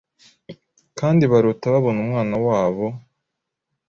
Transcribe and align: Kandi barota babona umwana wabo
Kandi 0.99 1.23
barota 1.31 1.65
babona 1.73 1.99
umwana 2.05 2.35
wabo 2.47 2.85